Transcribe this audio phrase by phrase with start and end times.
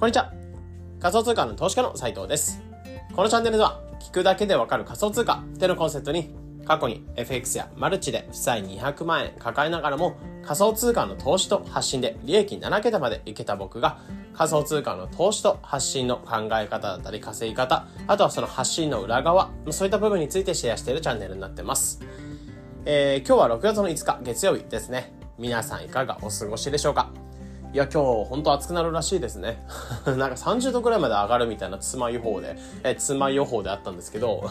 [0.00, 0.32] こんにちは。
[0.98, 2.62] 仮想通貨の投資家の斉藤です。
[3.14, 6.34] このチャンネルでは、聞くだけでわかる仮想通貨ってのコンセプトに、
[6.64, 13.98] 過去に FX やマルチで負債200万円抱えながらも、仮想通貨の投資と発信で利益7桁までいけた僕が、
[14.32, 22.00] 仮想通貨の投資と発信の考え方だったり稼ぎ方、あとはその発信の裏側、そういった部分についてシェアしているチャンネルになってます。
[22.86, 25.12] えー、今日は6月の5日月曜日ですね。
[25.36, 27.10] 皆さんいかがお過ごしでしょうか？
[27.72, 29.62] いや、今日、本当暑くなるらしいですね。
[30.04, 34.42] なんか30度くらいまで上がるみたいな妻予報で、え、妻予報であったんですけど、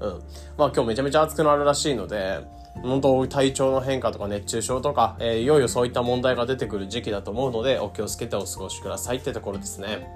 [0.00, 0.22] うん。
[0.56, 2.40] まあ今日めちゃめちゃ暑くなるらしいので、
[2.82, 10.12] 本当体調の変化とか熱中症とか、えー、いよいよそういった問題が出てくる時期だと思うので、お気をつけてお過ごしくださいってところですね。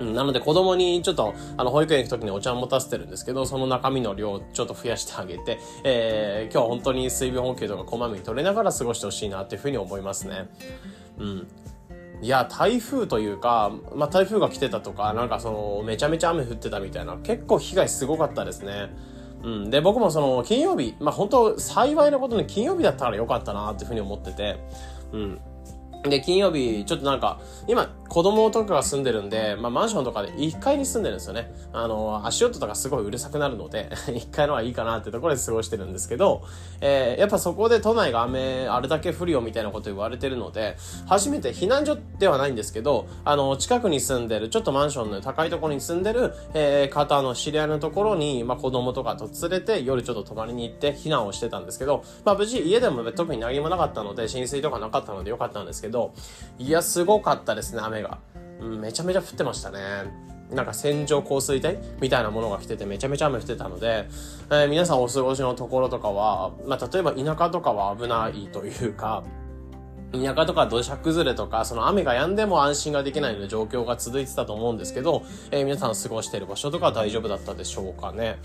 [0.00, 10.48] うん、なので子供にちょっと、あの、保育園行く時にお茶を持たせてるんですけど、その中身の量をちょっと増やしてあげて、えー、今日は本当に水分補給とかこまめに取れながら過ごしてほしいなっていうふうに思いますね。
[11.18, 11.46] うん。
[12.22, 18.90] いや、台風というか、まあ、台風が来てたとか、なんかその、めちゃめちゃ雨降ってたみたいな、結構被害すごかったですね。
[19.42, 19.70] うん。
[19.70, 24.58] で、僕もその、金曜日、まあ、本当幸いなことに金曜日だったから良かったなっていうふうに思ってて、
[25.12, 25.40] うん。
[26.08, 31.52] で、金曜日、ちょっとなんか、今、子供とかが住んでるんで、まあ、マンションとかで1階に住んでるんですよね。
[31.72, 36.42] あの、足音とかすごいうるさくなるので 1階のはいいかなってところで過ごしてるんですけど、
[36.80, 56.12] えー、やっぱそこで都内が雨、あれだけ降るよみたいなこと言われてるので、初めて避難所ではないんですけど、あの、近くに住んでる、ちょっとマンションの高いところに住んでる、えー、方の知り合いのところに、まあ、子供とかと連れて夜ちょっと泊まりに行って避難をしてたんですけど、まあ、無事家でも特に何もなかったので、浸水とかなかったのでよかったんですけど、
[56.58, 58.03] いや、すごかったですね、雨が。
[58.60, 59.78] うん、めちゃめちゃ降ってましたね。
[60.50, 64.08] なんか線状降水帯みたいなものが来ててめちゃめちゃ雨降ってたので、
[64.50, 69.24] えー、皆さんお過ごしのところとかは、まあ、例えば田舎とかは危ないというか、
[70.12, 78.38] 田舎とか土砂崩れとか、その雨が止んでも安心ができないような状況が続いてたと思うんですけど、えー、皆さん過ごしている場所とか大丈夫だったでしょうかね。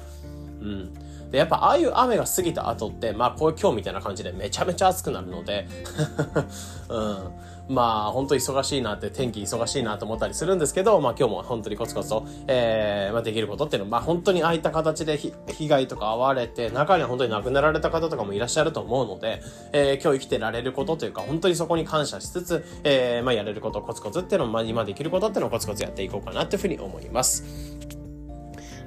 [0.61, 0.93] うん。
[1.31, 5.67] で、やっぱああいう雨が過ぎた後って、まあこういう今日みたいな感じでめちゃめちゃ暑くなるので、
[6.89, 7.49] うん。
[7.69, 19.41] まあ本当忙しいなって天気忙しいなと思ったりするんですけど、まあ今日も本当にコツコツと、えー、まあできることっていうのは、まあ本当にああいった形で被害とか遭われて、中には本当に亡くなられた方とかもいらっしゃると思うので、
[19.71, 27.78] えー、今日生きてられることというか、本当にそこに感謝しつつ、えー、まあやれることコツコツっていうのを、まあ今できることっていうのをコツコツやっていこうかなっていうふうに思います。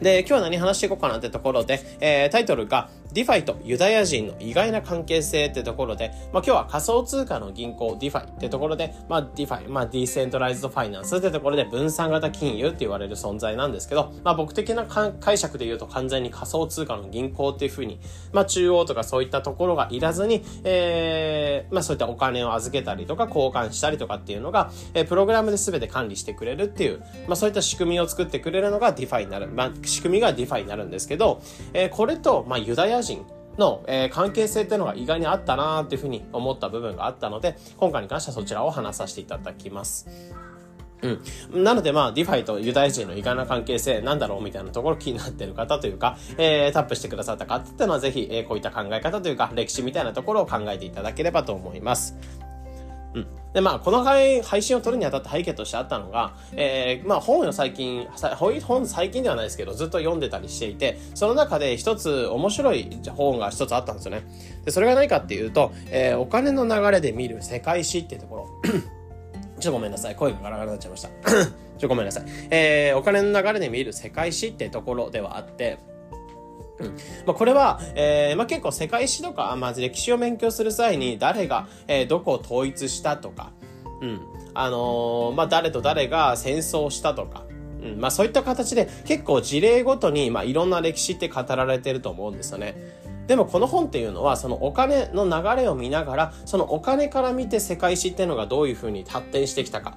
[0.03, 18.01] で、今日は何話していこうかなってところで、えー、タイトルが、 DeFi とユダヤ人の意外な関係性ってところで、まあ今日は仮想通貨の銀行 DeFi ってところで、まあ DeFi、まあ decentralized finance ってところで分散型金融って言われる存在なんですけど、まあ僕的な解釈で言うと完全に仮想通貨の銀行っていうふうに、
[18.33, 31.43] まあ中央とかそういったところがいらずに、えー、まあそういったお金を預けたりとか交換したりとかっていうのが、えー、プログラムで全て管理してくれるっていう、まあそういった仕組みを作ってくれるのがディファイになる、まあ仕組みがディファイになるんですけど、
[31.75, 33.27] えー、これと、まあユダヤ人、
[33.59, 40.09] の、えー、関係性っていうのが意外にあったなーっていうふうに思った部分があったので、今回に関してはそちらを話させていただきます。
[41.03, 41.65] うん。
[41.65, 52.17] なのでまあ、 DeFi とユダヤ人の意外な関係性なんだろうみたいなところ気になってる方というか、えー、タップしてくださった方っていうのはぜひ、えー、こういった考え方というか、歴史みたいなところを考えていただければと思います。
[53.15, 53.27] うん。
[53.53, 58.07] で、まあ、この配信を撮るにあたって背景としてあったのが、えー、まあ、本を最近、
[58.63, 64.23] 本最近ではないですけど、ずっと読んでたりしていて、その中で一つ面白い本が一つあったんですよね。
[64.65, 68.49] で、それが何かっていうと、えー、お金の流れで見る世界史っていうところ。
[69.61, 70.17] ちょっとごめんなさい。
[70.17, 71.09] 声がガラガラになっちゃいました。
[71.21, 71.47] ちょっ
[71.79, 72.25] とごめんなさい。
[72.51, 75.79] えー、お金の流れで見る世界史ってところではあって、
[76.79, 76.87] うん。
[77.27, 83.53] まあ、これは、えーまあ、結構世界史とか、まず歴史を勉強する際に誰が、えー、どこを統一したとか、
[84.01, 84.21] うん。
[84.55, 87.45] あのー、まあ、誰と誰が戦争したとか、
[87.83, 88.01] うん。
[88.01, 93.03] まあ、そういった形で結構事例ごとに、まあ、いろんな歴史って語られてると思うんですよね。
[93.27, 99.97] でもこの本っていうのはそのお金の流れを見ながらそのお金から見て世界史っていうのがどういうふうに発展してきたか。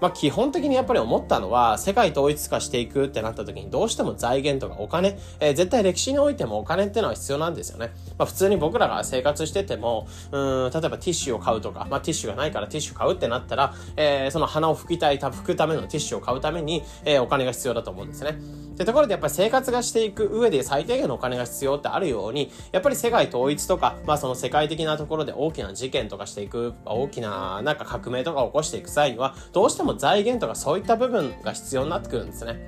[0.00, 7.92] まあ基本的にやっぱり思ったのは、世界統一化していくってなった時にどうしても財源とかお金、えー、絶対歴史においてもお金っていうのは必要なんですよね。
[8.18, 18.38] まあ普通に僕らが生活してても、うん、例えばティッシュを買うとか、まあティッシュがないからティッシュ買うってなったら、えー、その鼻を拭きたい、拭くためのティッシュを買うために、えー、お金が必要だと思うんですね。
[18.76, 32.58] ってところでやっぱり生活がしていく上で最低限のお金が必要ってあるように、やっぱり世界統一とか、まあその世界的なところで大きな事件とかしていく、大きななんか革命とか起こしていく際には、どうしても財源とかそういった部分が必要になってくるんですね。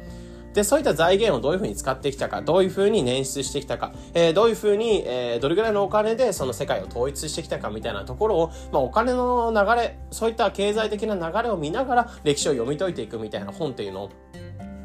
[0.54, 14.10] で、そういった財源をどういうふうに使ってきたか、どういうふうに捻出してきたか、えー、どういうふうに、えー、どれぐらいのお金でその世界を統一してきたかみたいなところを、まあ、お金の流れ、そういった経済的な流れを見ながら歴史を読み解いていくみたいな本っていうのを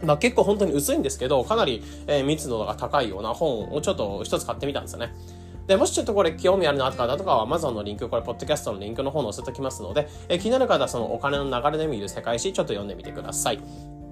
[0.03, 5.13] まあ、結構本当に薄いんですけど、かなり、えー、密度が高いような本をちょっと一つ買ってみたんですよね。
[5.67, 14.02] で、もしちょっとこれ興味あるなとかだとかは Amazon のリンク、これ、ポッドキャストのリンクの方載せておきますので、え、気になる方はそのお金の流れで見る世界史、ちょっと読んでみてください。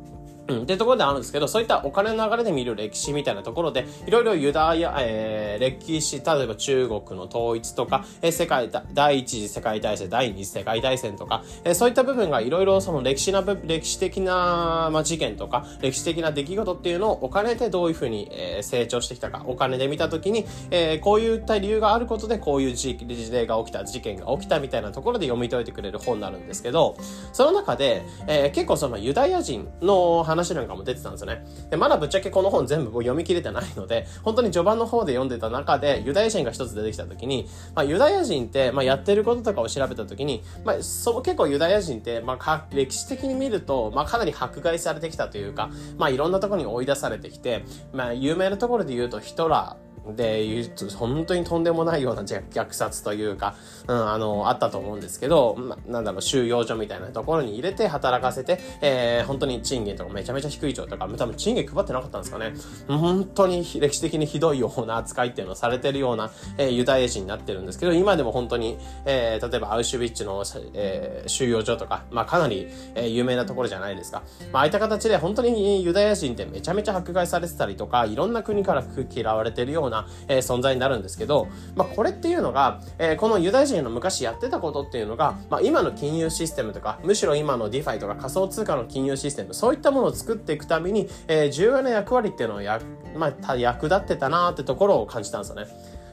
[0.47, 22.97] うん、ってところであるんですけど、そういったお金の流れで見る歴史みたいなところで、いろいろユダヤ、えー、歴史、例えば中国の統一とか、えー、世界、第一次世界大戦、第二次世界大戦とか、えー、そういった部分がいろいろその歴史な、歴史的な、まあ、事件とか、歴史的な出来事っていうのをお金でどういうふうに、えー、成長してきたか、お金で見たときに、えー、こういった理由があることで、こういう事
[23.31, 26.97] 例が起きた、事件が起きたみたいなところで読み解いてくれる本になるんですけど、
[27.31, 31.45] その中で、えー、結構そのユダヤ人の話話なんかも出てたんですよね。
[31.69, 47.63] で、まだぶっちゃけこの本全部読み切れてないので、 本当に序盤の方で読んでた中で、ユダヤ人が一つ出てきた時に、まあ、ユダヤ人って、まあ、やってることとかを調べた時に、まあ、そ結構ユダヤ人って、まあ、歴史的に見ると、まあ、かなり迫害されてきたというか、まあ、いろんなところに追い出されてきて、
[47.93, 53.55] まあ、有名なところで言うと、ヒトラー、で、本当にとんでもないような虐殺というか、
[53.87, 62.53] うん、あの、あったと思うんですけど、ま、なんだろう、収容所みたいなところに入れて働かせて、えー、本当に賃金とかめちゃめちゃ低い状態とか、多分賃金配ってなかったんですかね。
[62.87, 70.43] 本当に歴史的にひどいような扱いっていうのをされてるような、えー、ユダヤ人になってるんですけど、今でも本当に、えー、例えばアウシュビッチの、
[70.73, 74.23] えー、収容所とか、まあかなり、えー、有名なところじゃないですか。
[74.51, 92.79] まあああいった形で本当にユダヤ人ってめちゃめちゃ迫害されてたりとか、いろんな国から嫌われてるような、なえー、存在になるんですけど、まあ、これっていうのが、えー、このユダヤ人の昔やってたことっていうのが、まあ、今の金融システムとか、むしろ今の DeFi とか仮想通貨の金融システム、そういったものを作っていくために、えー、重要な役割っていうのをや、
[93.15, 95.67] まあ、役立ってたなーってところを感じたんですよね。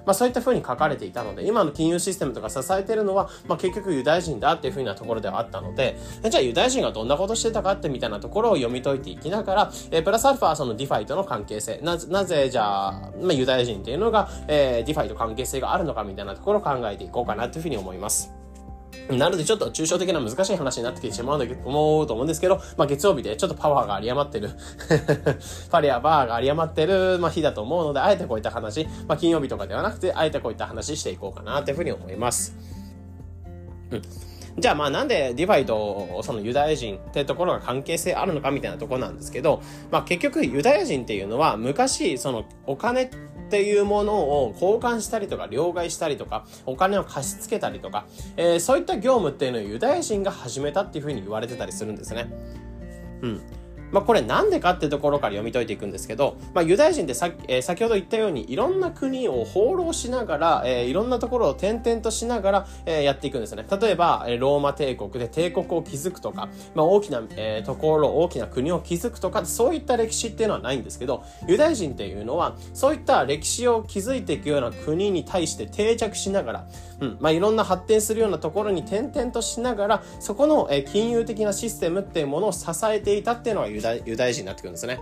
[0.08, 5.99] まあ、そういった風に書かれていたので、今の金融システムとか支えてるのは、まあ、結局ユダヤ人だっていう風なところではあったので、
[6.31, 18.32] じゃあユダヤ人がどんなことしてたかってみたいなところを読み解いていきながら、えー、プラスアルファはその DeFi との関係性、ななぜじゃあ、まあ、ユダヤ人っていうのが、えー、 DeFi と関係性があるのかみたいなところを考えていこうかなという風に思います。
[19.10, 24.50] なのでちょっと抽象的な難しい話になってきてしまうんだけど思うと思うんですけど、まあ月曜日でちょっとパワーが有り余ってる
[25.70, 32.55] パリアバーが有り余ってる、まあ日だと思うので、あえてこういった話、まあ金曜日とかではなくて、あえてこういった話していこうかなというふうに思います。
[33.90, 34.02] うん。
[34.58, 43.10] じゃあまあなんで DeFi とそのユダヤ人ってところが関係性あるのかみたいなとこなんですけど、まあ結局ユダヤ人っていうのは昔そのお金
[43.49, 48.06] っていうものを交換したりとか、両替したりとか、お金を貸し付けたりとか、
[48.37, 52.31] えー、そういった業務っていうのをユダヤ人が始めたっていうふうに言われてたりするんですね。
[53.22, 53.40] うん。
[53.90, 63.64] まあ、これなんでかってところから読み解いていくんですけど、まあ、ユダヤ人ってさ、えー、先ほど言ったようにいろんな国を放浪しながら、えー、いろんなところを転々としながら、えー、やっていくんですね。
[63.81, 76.69] 例えば、えローマ帝国で帝国を築くとか、まあ、大きな、えところ、大きな国を築くとか、そういった歴史っていうのはないんですけど、ユダヤ人っていうのは、そういった歴史を築いていくような国に対して定着しながら、
[77.00, 84.99] うん、まあ、いろんな発展するようなところに転々としながら、そこの、え金融的なシステムっていうものを支えていたっていうのがユダユダヤ人になってくるんですね。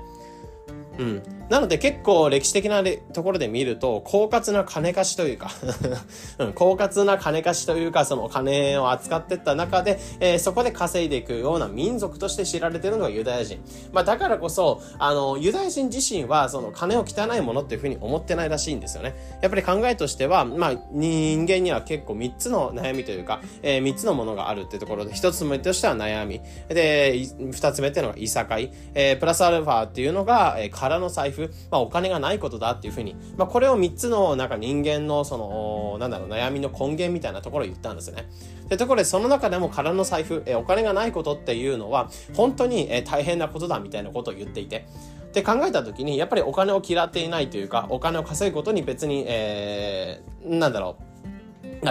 [0.99, 1.23] うん。
[1.49, 2.83] なので結構歴史的な
[3.13, 5.51] ところで見ると、狡猾な金貸しというか
[6.39, 13.61] うん、狡猾な金貸しというか、その金を扱ってった中で、えー、そこで稼いでいくような民族として知られてるのがユダヤ人。
[13.93, 19.15] まあだからこそ、あの、ユダヤ人自身は、その金を汚いものっていうふうに思ってないらしいんですよね。
[19.41, 26.41] やっぱり考えとしては、まあ人間には結構3つの悩みというか、えー、3つのものがあるってところで、1つ目としては悩み。
[26.69, 28.73] で、2つ目っていうのがいさかい。
[28.95, 31.36] えー、プラスアルファっていうのが、えー、空の財布。
[31.71, 38.29] まあお金がないことだっていうふうに、まあこれを3つのなんか人間のその、なんだろう、悩みの根源みたいなところを言ったんですね。
[38.69, 44.87] で、ところでその中でも空の財布、え、お金がないことっていうのは、本当に、え、大変なことだみたいなことを言っていて、
[45.33, 51.03] で考えた時に、やっぱりお金を嫌っていないというか、お金を稼ぐことに別に、えー、なんだろう、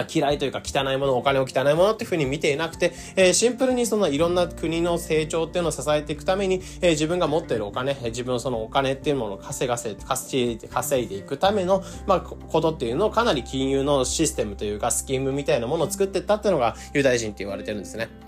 [0.02, 18.25] 嫌いというか汚いもの、お金を汚いものっていうふうに見ていなくて、えー、シンプルにそのいろんな国の成長っていうのを支えていくために、えー、自分が持っているお金、自分のそのお金っていうものを稼がせ、稼いで、稼いでいくための、まあ、ことっていうのをかなり金融のシステムというか、スキームみたいなものを作っていったっていうのがユダヤ人って言われてるんですね。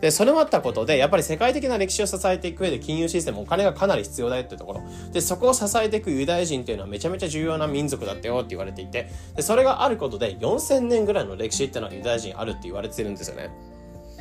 [0.00, 4.82] で、それもあったことで、やっぱり世界的な歴史を支えていく上で金融システム、お金がかなり必要だよっていうところ。
[5.12, 13.50] で、そこを支えていくユダヤ人っていうのはめちゃめちゃ重要な民族だったよって言われていて、で、それがあることで4000年ぐらいの歴史っていうのはユダヤ人あるって言われてるんですよね。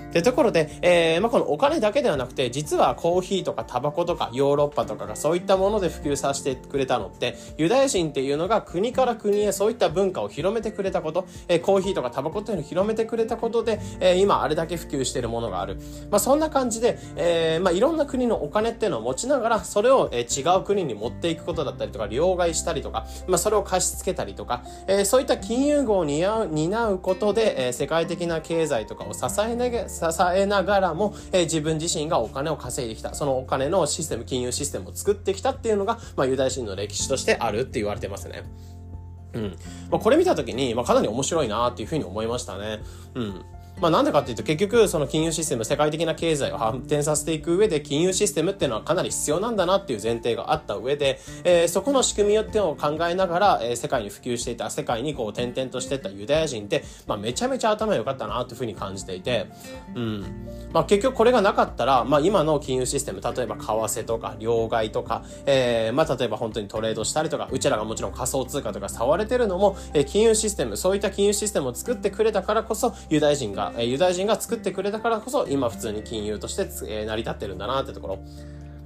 [0.09, 15.77] ってところで、えー、まあ、このお金だけではなくて、実はコーヒーとかタバコとかヨーロッパとかがそういったもので普及させてくれたのって、ユダヤ人っていうのが国から国へそういった文化を広めてくれたこと、えー、コーヒーとかタバコっていうのを広めてくれたことで、えー、今あれだけ普及しているものがある。
[16.09, 33.13] まあ、そんな感じで、えまあ、いろんな国のお金っていうのを持ちながら、それを、え違う国に持っていくことだったりとか、両替したりとか、まあ、それを貸し付けたりとか、えそういった金融業を担う担うことで、え世界的な経済とかを支えな支支えながらも、え自分自身がお金を稼いできた。
[33.13, 38.43] そのお金のシステム、金融システムを作ってきたっていうのが、まあ、ユダヤ人の歴史としてあるって言われてますね。
[39.33, 39.57] うん。
[39.89, 42.79] まあ、これ見たときに、まあ、かなり面白いなっていうふうに思いましたね。
[43.15, 43.45] うん。
[43.79, 59.47] まあなんでかっていうと結局その金融システム、世界的な経済を発展させていく上で金融システムっていうのはかなり必要なんだなっていう前提があった上で、えー、そこの仕組みっていうのを考えながら、えー、世界に普及していた、世界にこう転々としていったユダヤ人って、まあめちゃめちゃ頭良かったなというふうに感じていて、
[59.95, 60.21] うん。
[60.73, 76.65] まあ結局これがなかったら、まあ今の金融システム、例えば為替とか両替とか、えー、まあ例えば本当にトレードしたりとか、うちらがもちろん仮想通貨とか触れてるのも、えー、金融システム、そういった金融システムを作ってくれたからこそ、ユダヤ人が、ユダヤ人が作ってくれたからこそ、今普通に金融として、
[77.05, 78.19] 成り立ってるんだなってところ。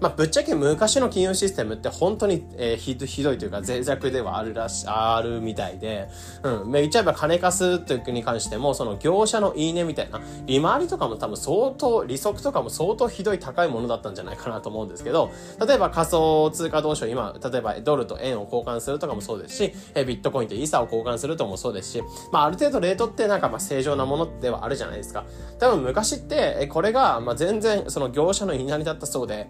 [0.02, 6.10] まあ、ぶっちゃけ昔の金融システムって本当に、えー、ひひどいというか脆弱ではあるらし、あるみたいで、
[6.42, 6.72] うん。
[6.72, 15.30] 言っちゃえば金貸すという国に関しても、その業者のいいねみたいな、利回りとかも多分相当、利息とかも相当ひどい高いものだったんじゃないかなと思うんですけど、
[15.64, 25.26] 例えば仮想通貨同士を今、例えばドルと円を交換するとかもそうですし、えー、ビットコインとイーサを交換するともそうですし、まあある程度レートってなんかまあ正常なものではあるじゃないですか。
[25.60, 29.48] 多分昔って、えこれが、まあ全然その業者の言いなりだったそうで、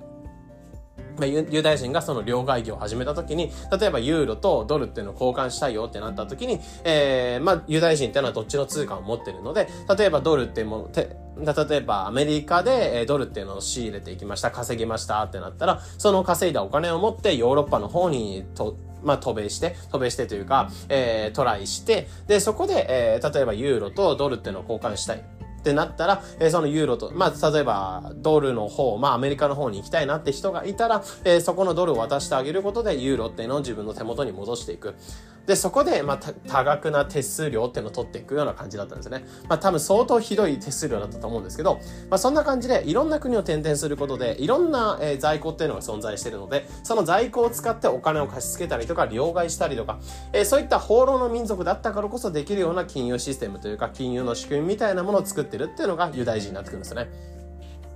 [1.18, 25.41] まあ、ユダヤ人がその両替業を始めた時に、例えばユーロとドルっていうのを交換したいよってなった時に、えー、まあ、ユダヤ人っていうのはどっちの通貨を持ってるので、例えばドルっていうもの、て例えばアメリカでドルっていうのを仕入れていきました、稼ぎましたってなったら、その稼いだお金を持ってヨーロッパの方にと、まあ、渡米して、渡米してというか、えー、トライして、で、そこで、えー、例えばユーロとドルっていうのを交換したい。
[25.62, 34.96] ってなったら、えー、そのユーロと、まあ、例えば、ドルの方、まあ、アメリカの方に行きたいなって人がいたら、えー、そこのドルを渡してあげることで、ユーロっていうのを自分の手元に戻していく。
[35.46, 39.26] で、そこで、ま、多額な手数料っていうのを取っていくような感じだったんですね。
[39.50, 41.80] まあ、多分相当ひどい手数料だったと思うんですけど、
[42.10, 50.00] まあ、そんな感じで、いろんな国を転々することで、いろんな、え、在庫っていうのが存在してるので、その在庫を使ってお金を貸し付けたりとか、両替したりとか、
[50.34, 57.41] え、そういった放浪の民族だったからこそできるような金融システムというか、金融の仕組みみたいなものを作ってるっていうのがユダヤ人になってくるんですよね。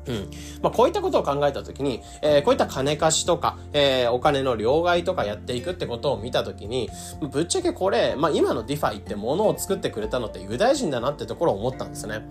[0.08, 0.30] うん。
[0.62, 6.90] まあ、こういったことを考えたときに、えー、こういった金貸しとか、えー、お金の両替とかやっていくってことを見たときに、
[7.32, 12.22] ぶっちゃけこれ、まあ、今の DeFi ってものを作ってくれたのってユダヤ人だなってところを思ったんですね。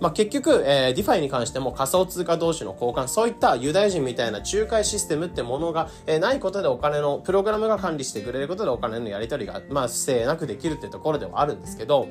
[0.00, 12.08] まあ、結局、えー、 DeFi に関しても仮想通貨同士の交換、そういったユダヤ人みたいな仲介システムってものが、えー、ないことでお金の、プログラムが管理してくれることでお金のやり取りが、まあ、不正なくできるってところではあるんですけど、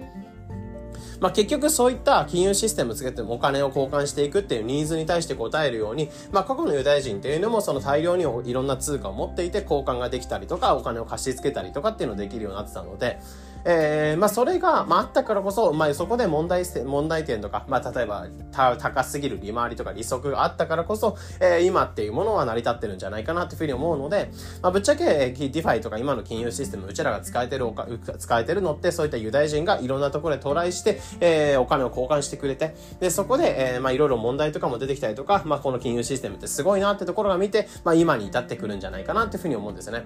[1.23, 13.21] まあ、結局そういった金融システムつけてもお金を交換していくっていうニーズに対して応えるように、まあ、過去のユダヤ人っていうのもその大量にいろんな通貨を持っていて交換ができたりとか、お金を貸し付けたりとかっていうのできるようになってたので、
[13.65, 40.05] えー、まあ、それが、まあ、あったからこそ、まあ、そこで問題問題点とか、まあ、例えば、高すぎる利回りとか利息があったからこそ、えー、今っていうものは成り立ってるんじゃないかなっていうふうに思うので、まあ、ぶっちゃけ、 DeFi とか今の金融システム、うちらが使えてるおか、使えてるのって、そういったユダヤ人がいろんなところでトライして、えー、お金を交換してくれて、で、そこで、えー、まあ、いろいろ問題とかも出てきたりとか、まあ、この金融システムってすごいなってところが見て、まあ、今に至ってくるんじゃないかなっていうふうに思うんですよね。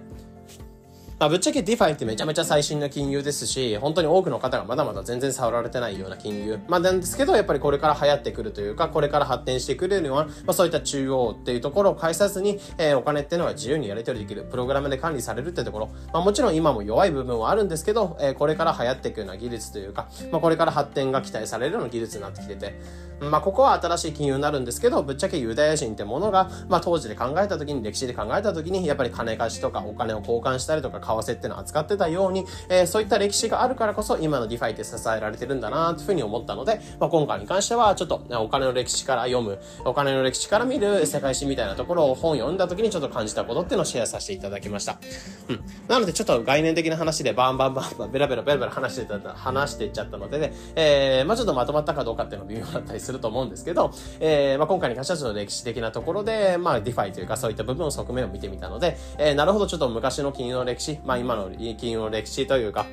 [1.20, 6.60] まあ、ぶっちゃけ DeFi ってめちゃめちゃ最新の金融ですし、本当に多くの方がまだまだ全然触られてないような金融。
[6.68, 15.90] まあ、なんですけど、やっぱりこれから流行ってくるというか、これから発展してくれるような、まあ、そういった中央っていうところを介さずに、えー、お金っていうのは自由にやり取りできる、プログラムで管理されるってところ。
[16.14, 22.80] まあ、もちろん今も弱い部分はあるんですけど、えー、これから流行っていくような技術というか、まあ、これから発展が期待されるような技術になってきてて、
[23.20, 44.98] まあ、ここは新しい金融になるんですけど、ぶっちゃけユダヤ人ってものが、まあ、当時で考えた時に、歴史で考えた時に、やっぱり金貸しとかお金を交換したりとか、為替っていうのを扱ってたように、えー、そういった歴史があるからこそ、今の DeFi って支えられてるんだなというふうに思ったので、まあ、今回に関しては、ちょっと、お金の歴史から読む、お金の歴史から見る世界史みたいなところを本読んだ時にちょっと感じたことっていうのをシェアさせていただきました。
[45.50, 45.64] うん。
[45.88, 62.86] なので、ちょっと概念的な話でバンバンバンバン、ベラベラベラベラ話してた、話していっちゃったのでね、えー、まあちょっとまとまったかどうかっていうの微妙だったりすると思うんですけど、えー、まあ、今回に関してはちょっと歴史的なところで、まあ、 DeFi というかそういった部分の側面を見てみたので、えー、なるほど、ちょっと昔の金融の歴史、まあ、今の金融の歴史というか、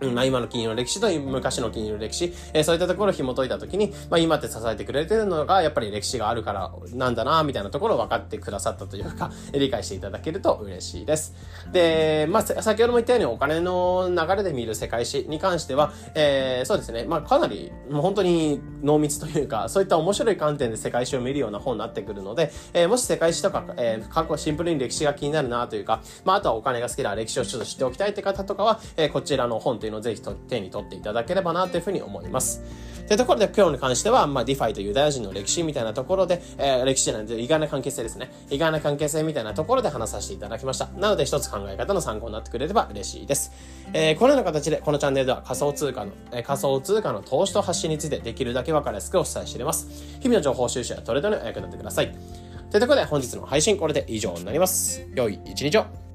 [0.00, 11.34] まあ今の金融の歴史と昔の金融の歴史、えー、そういったところを紐解いたときに、まあ今って支えてくれてるのが、やっぱり歴史があるからなんだな、みたいなところを分かってくださったというか、 理解していただけると嬉しいです。
[11.72, 32.62] で、まあ先ほども言ったようにお金の流れで見る世界史に関しては、えー、そうですね、まあかなり、もう本当に濃密というか、そういった面白い観点で世界史を見るような本になってくるので、えー、もし世界史とか、えー、過去シンプルに歴史が気になるなというか、まああとはお金が好きな歴史をちょっと知っておきたいって方とかは、えー、こちらの本といういうのをぜひ手に取っていただければなというふうに思います。
[33.08, 38.30] というところで今日に関しては、まあ、 DeFi とユダヤ人の歴史みたいなところで、えー、歴史じゃないで意外な関係性ですね。
[38.50, 40.88] 意外な関係性みたいなところで話させていただきました。
[40.88, 43.50] なので一つ考え方の参考になってくれれば嬉しいです。
[43.94, 49.88] えー、このような形でこのチャンネルでは仮想通貨の、えー、仮想通貨の投資と発信についてできるだけ分かりやすくお伝えしています。
[50.20, 52.14] 日々の情報収集やトレードにお役立てください。
[52.70, 55.08] というところで本日の配信これで以上になります。
[55.14, 56.07] 良い一日を。